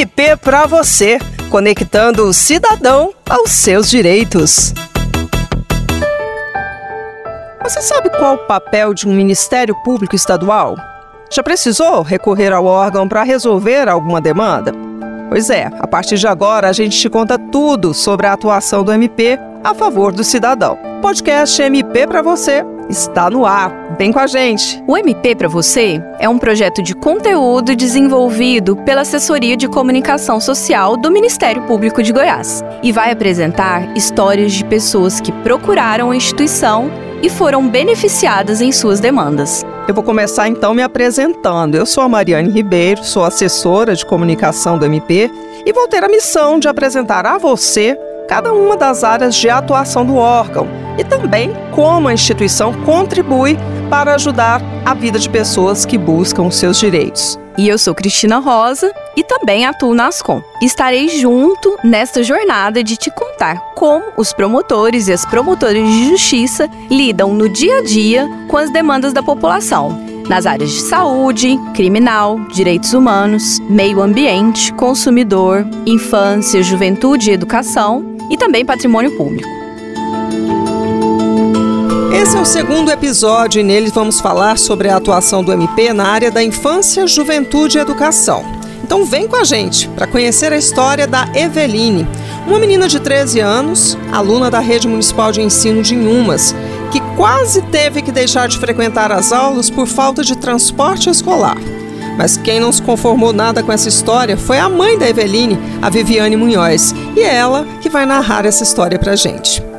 [0.00, 1.18] MP para você,
[1.50, 4.72] conectando o cidadão aos seus direitos.
[7.62, 10.74] Você sabe qual o papel de um Ministério Público Estadual?
[11.30, 14.72] Já precisou recorrer ao órgão para resolver alguma demanda?
[15.28, 18.92] Pois é, a partir de agora a gente te conta tudo sobre a atuação do
[18.92, 20.78] MP a favor do cidadão.
[21.02, 23.94] Podcast MP para você está no ar.
[23.96, 24.82] Vem com a gente.
[24.86, 30.96] O MP para você é um projeto de conteúdo desenvolvido pela Assessoria de Comunicação Social
[30.96, 36.90] do Ministério Público de Goiás e vai apresentar histórias de pessoas que procuraram a instituição
[37.22, 39.64] e foram beneficiadas em suas demandas.
[39.86, 41.74] Eu vou começar então me apresentando.
[41.74, 45.30] Eu sou a Mariane Ribeiro, sou assessora de comunicação do MP
[45.64, 47.98] e vou ter a missão de apresentar a você
[48.28, 53.56] cada uma das áreas de atuação do órgão e também como a instituição contribui
[53.88, 57.38] para ajudar a vida de pessoas que buscam os seus direitos.
[57.56, 60.42] E eu sou Cristina Rosa e também atuo na Ascom.
[60.60, 66.68] Estarei junto nesta jornada de te contar como os promotores e as promotoras de justiça
[66.90, 72.38] lidam no dia a dia com as demandas da população, nas áreas de saúde, criminal,
[72.52, 79.59] direitos humanos, meio ambiente, consumidor, infância, juventude e educação e também patrimônio público.
[82.20, 86.06] Esse é o segundo episódio e nele vamos falar sobre a atuação do MP na
[86.06, 88.44] área da infância, juventude e educação.
[88.84, 92.06] Então vem com a gente para conhecer a história da Eveline,
[92.46, 96.54] uma menina de 13 anos, aluna da Rede Municipal de Ensino de Inhumas,
[96.92, 101.56] que quase teve que deixar de frequentar as aulas por falta de transporte escolar.
[102.18, 105.88] Mas quem não se conformou nada com essa história foi a mãe da Eveline, a
[105.88, 109.70] Viviane Munhoz, e é ela que vai narrar essa história pra gente.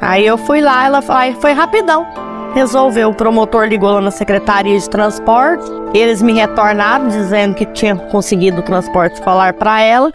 [0.00, 2.06] Aí eu fui lá, ela foi, foi rapidão.
[2.54, 7.94] Resolveu, o promotor ligou lá na Secretaria de Transporte, eles me retornaram dizendo que tinha
[7.94, 10.12] conseguido o transporte escolar para ela.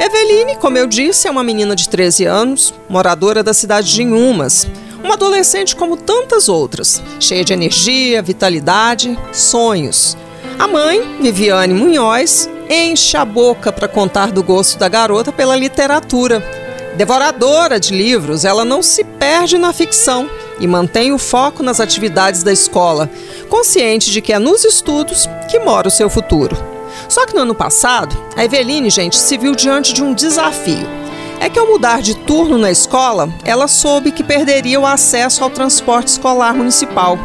[0.00, 4.66] Eveline, como eu disse, é uma menina de 13 anos, moradora da cidade de Inhumas.
[5.02, 10.16] Uma adolescente como tantas outras, cheia de energia, vitalidade, sonhos.
[10.62, 16.40] A mãe, Viviane Munhoz, enche a boca para contar do gosto da garota pela literatura.
[16.96, 20.30] Devoradora de livros, ela não se perde na ficção
[20.60, 23.10] e mantém o foco nas atividades da escola,
[23.48, 26.56] consciente de que é nos estudos que mora o seu futuro.
[27.08, 31.02] Só que no ano passado, a Eveline, gente, se viu diante de um desafio
[31.40, 35.50] é que ao mudar de turno na escola, ela soube que perderia o acesso ao
[35.50, 37.18] transporte escolar municipal.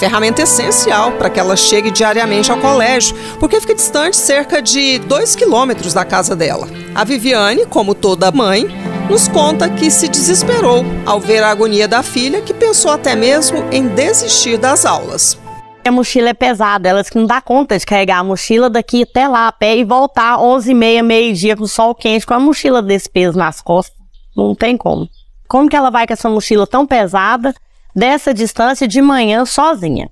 [0.00, 5.36] Ferramenta essencial para que ela chegue diariamente ao colégio, porque fica distante cerca de 2
[5.36, 6.66] quilômetros da casa dela.
[6.94, 8.66] A Viviane, como toda mãe,
[9.10, 13.58] nos conta que se desesperou ao ver a agonia da filha, que pensou até mesmo
[13.70, 15.38] em desistir das aulas.
[15.86, 19.28] A mochila é pesada, elas que não dá conta de carregar a mochila daqui até
[19.28, 22.40] lá a pé e voltar 11 e meia, meio-dia com o sol quente, com a
[22.40, 23.98] mochila desse peso nas costas.
[24.34, 25.06] Não tem como.
[25.46, 27.54] Como que ela vai com essa mochila tão pesada,
[27.94, 30.10] dessa distância de manhã sozinha?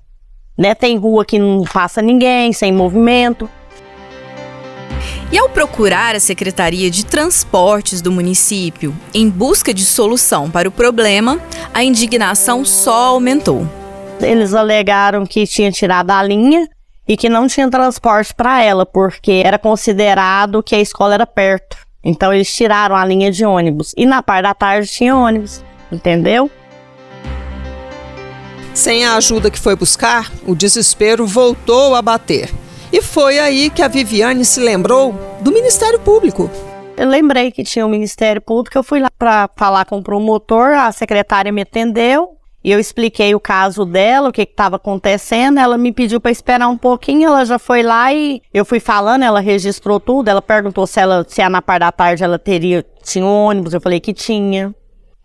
[0.57, 0.75] Né?
[0.75, 3.49] Tem rua que não passa ninguém, sem movimento.
[5.31, 10.71] E ao procurar a Secretaria de Transportes do município em busca de solução para o
[10.71, 11.39] problema,
[11.71, 13.67] a indignação só aumentou.
[14.19, 16.67] Eles alegaram que tinha tirado a linha
[17.07, 21.77] e que não tinha transporte para ela, porque era considerado que a escola era perto.
[22.03, 23.93] Então eles tiraram a linha de ônibus.
[23.95, 26.49] E na parte da tarde tinha ônibus, entendeu?
[28.73, 32.49] Sem a ajuda que foi buscar, o desespero voltou a bater.
[32.91, 36.49] E foi aí que a Viviane se lembrou do Ministério Público.
[36.97, 40.73] Eu lembrei que tinha o Ministério Público, eu fui lá para falar com o promotor,
[40.73, 45.59] a secretária me atendeu, e eu expliquei o caso dela, o que estava acontecendo.
[45.59, 47.27] Ela me pediu para esperar um pouquinho.
[47.27, 49.23] Ela já foi lá e eu fui falando.
[49.23, 50.27] Ela registrou tudo.
[50.27, 53.73] Ela perguntou se ela, se na parte da tarde ela teria tinha um ônibus.
[53.73, 54.75] Eu falei que tinha.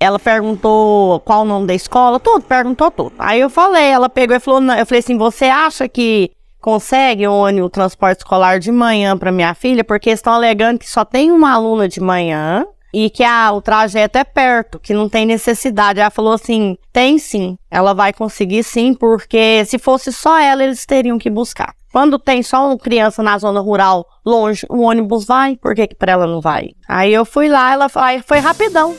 [0.05, 3.13] Ela perguntou qual o nome da escola, tudo, perguntou tudo.
[3.19, 7.69] Aí eu falei, ela pegou e falou, eu falei assim, você acha que consegue ônibus,
[7.69, 9.83] o transporte escolar de manhã para minha filha?
[9.83, 14.19] Porque estão alegando que só tem uma aluna de manhã e que ah, o trajeto
[14.19, 15.99] é perto, que não tem necessidade.
[15.99, 20.85] Ela falou assim: tem sim, ela vai conseguir sim, porque se fosse só ela, eles
[20.85, 21.75] teriam que buscar.
[21.91, 25.95] Quando tem só uma criança na zona rural longe, o ônibus vai, por que, que
[25.95, 26.73] para ela não vai?
[26.87, 28.95] Aí eu fui lá, ela foi rapidão.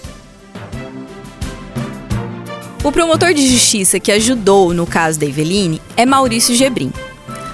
[2.85, 6.93] O promotor de justiça que ajudou no caso da Eveline é Maurício Gebrim.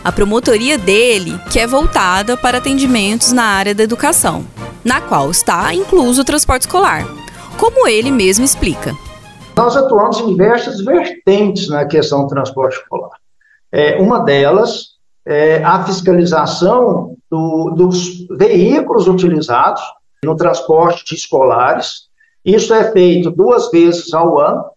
[0.03, 4.45] A promotoria dele que é voltada para atendimentos na área da educação
[4.83, 7.05] na qual está incluso o transporte escolar,
[7.57, 8.93] como ele mesmo explica.
[9.55, 13.17] Nós atuamos em diversas vertentes na questão do transporte escolar.
[13.71, 19.81] É, uma delas é, a fiscalização do, dos veículos utilizados
[20.25, 22.09] no transporte de escolares.
[22.43, 24.70] Isso é feito duas vezes ao ano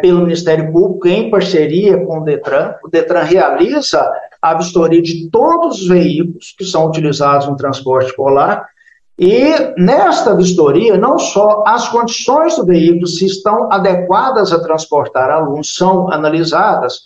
[0.00, 2.74] pelo Ministério Público em parceria com o Detran.
[2.84, 4.10] O Detran realiza
[4.40, 8.68] a vistoria de todos os veículos que são utilizados no transporte escolar
[9.18, 15.74] e nesta vistoria, não só as condições do veículo, se estão adequadas a transportar alunos,
[15.74, 17.00] são analisadas,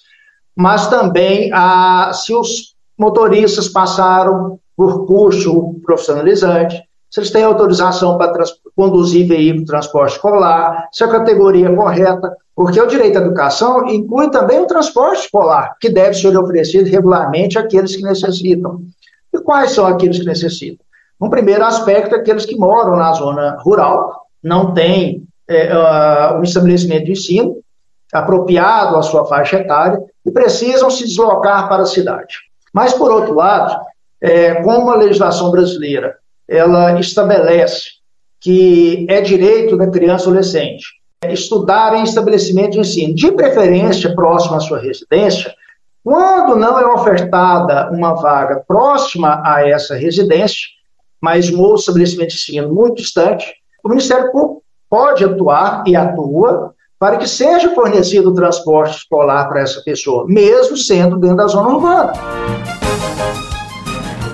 [0.54, 8.32] mas também a, se os motoristas passaram por curso profissionalizante, se eles têm autorização para
[8.74, 13.86] conduzir veículo de transporte escolar, se a categoria é correta, porque o direito à educação
[13.86, 18.80] inclui também o transporte escolar, que deve ser oferecido regularmente àqueles que necessitam.
[19.30, 20.86] E quais são aqueles que necessitam?
[21.20, 26.42] Um primeiro aspecto é aqueles que moram na zona rural, não têm é, uh, um
[26.42, 27.58] estabelecimento de ensino
[28.10, 32.36] apropriado à sua faixa etária e precisam se deslocar para a cidade.
[32.72, 33.78] Mas, por outro lado,
[34.18, 36.21] é, como a legislação brasileira
[36.52, 37.90] ela estabelece
[38.40, 44.60] que é direito da criança adolescente estudar em estabelecimento de ensino, de preferência próximo à
[44.60, 45.54] sua residência,
[46.02, 50.68] quando não é ofertada uma vaga próxima a essa residência,
[51.20, 53.46] mas um estabelecimento de ensino muito distante,
[53.84, 59.60] o Ministério Público pode atuar e atua para que seja fornecido o transporte escolar para
[59.60, 62.12] essa pessoa, mesmo sendo dentro da zona urbana.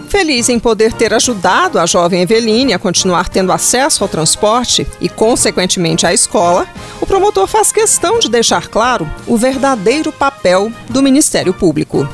[0.08, 5.08] Feliz em poder ter ajudado a jovem Eveline a continuar tendo acesso ao transporte e,
[5.08, 6.66] consequentemente, à escola,
[6.98, 12.08] o promotor faz questão de deixar claro o verdadeiro papel do Ministério Público.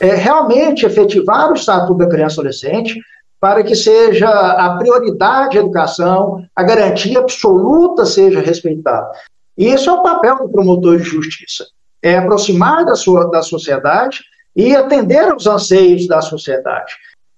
[0.00, 3.00] É realmente efetivar o Estatuto da Criança e Adolescente
[3.40, 9.08] para que seja a prioridade a educação, a garantia absoluta seja respeitada.
[9.56, 11.64] E esse é o papel do promotor de justiça,
[12.02, 14.20] é aproximar da, sua, da sociedade
[14.56, 16.94] e atender aos anseios da sociedade.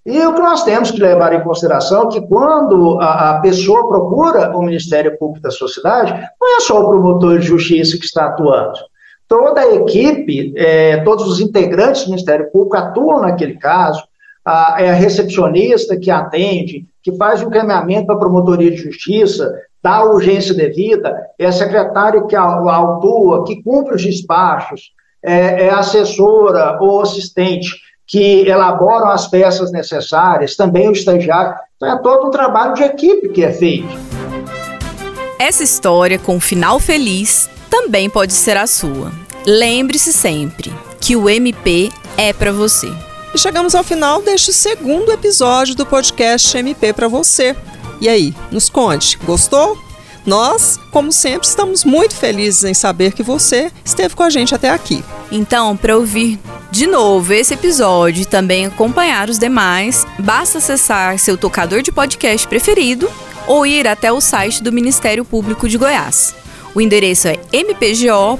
[0.07, 3.89] E o que nós temos que levar em consideração é que quando a, a, pessoa
[3.89, 8.27] procura o Ministério Público da Sociedade, não é só o promotor de justiça que está
[8.27, 8.79] atuando.
[9.27, 14.01] Toda a equipe, é, todos os integrantes do Ministério Público atuam naquele caso,
[14.45, 19.53] a, é a recepcionista que atende, que faz o encaminhamento para a promotoria de justiça,
[19.83, 25.69] dá a urgência devida, é a secretária que autua, que cumpre os despachos, é, é
[25.69, 31.55] assessora ou assistente que elaboram as peças necessárias, também o estagiário.
[31.75, 33.89] Então é todo um trabalho de equipe que é feito.
[35.37, 39.11] Essa história com um final feliz também pode ser a sua.
[39.45, 42.91] Lembre-se sempre que o MP é para você.
[43.35, 47.55] E chegamos ao final deste segundo episódio do podcast MP para você.
[48.01, 49.77] E aí, nos conte, gostou?
[50.25, 54.69] Nós, como sempre, estamos muito felizes em saber que você esteve com a gente até
[54.69, 55.03] aqui.
[55.31, 56.39] Então, para ouvir
[56.71, 62.47] de novo esse episódio e também acompanhar os demais, basta acessar seu tocador de podcast
[62.47, 63.09] preferido
[63.47, 66.35] ou ir até o site do Ministério Público de Goiás.
[66.75, 68.37] O endereço é mpgo.mp.br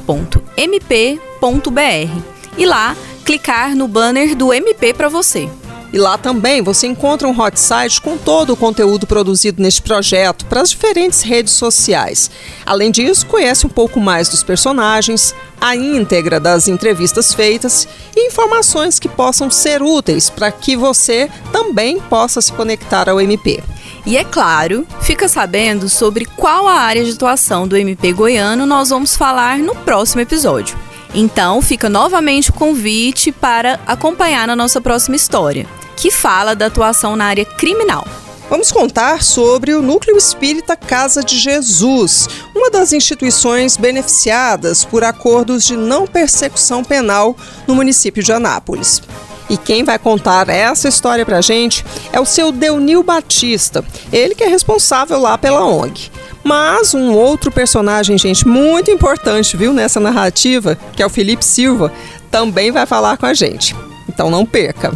[2.58, 2.96] e lá
[3.26, 5.50] clicar no banner do MP para você.
[5.92, 10.46] E lá também você encontra um hot site com todo o conteúdo produzido neste projeto
[10.46, 12.30] para as diferentes redes sociais.
[12.66, 19.00] Além disso, conhece um pouco mais dos personagens, a íntegra das entrevistas feitas e informações
[19.00, 23.64] que possam ser úteis para que você também possa se conectar ao MP.
[24.06, 28.90] E é claro, fica sabendo sobre qual a área de atuação do MP goiano nós
[28.90, 30.78] vamos falar no próximo episódio.
[31.20, 37.16] Então, fica novamente o convite para acompanhar na nossa próxima história, que fala da atuação
[37.16, 38.08] na área criminal.
[38.48, 45.66] Vamos contar sobre o Núcleo Espírita Casa de Jesus, uma das instituições beneficiadas por acordos
[45.66, 49.02] de não persecução penal no município de Anápolis.
[49.50, 51.84] E quem vai contar essa história pra gente
[52.14, 53.84] é o seu Deunil Batista,
[54.14, 56.12] ele que é responsável lá pela ONG.
[56.48, 61.92] Mas um outro personagem, gente, muito importante, viu, nessa narrativa, que é o Felipe Silva,
[62.32, 63.76] também vai falar com a gente.
[64.08, 64.94] Então não perca.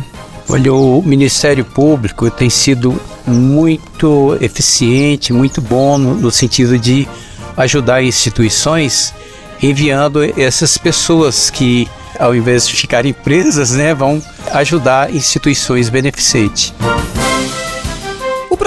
[0.47, 7.05] Olha, o Ministério Público tem sido muito eficiente, muito bom no, sentido de
[7.57, 9.13] ajudar instituições
[9.61, 11.85] enviando essas pessoas que,
[12.17, 16.73] ao invés de ficarem presas, né, vão ajudar instituições beneficentes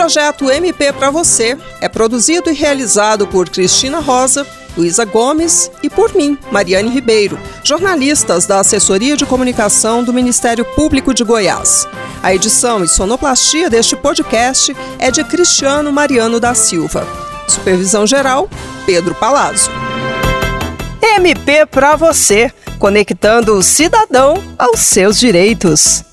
[0.04, 4.46] projeto MP para você é produzido e realizado por Cristina Rosa,
[4.76, 11.14] Luísa Gomes e por mim, Mariane Ribeiro, jornalistas da Assessoria de Comunicação do Ministério Público
[11.14, 11.88] de Goiás.
[12.23, 17.08] A edição e sonoplastia deste podcast é de Cristiano Mariano da Silva.
[17.49, 18.50] Supervisão geral,
[18.84, 19.70] Pedro Palazzo.
[21.16, 26.04] MP para você conectando o cidadão aos seus direitos.